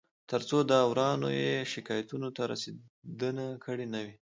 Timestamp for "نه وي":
3.93-4.15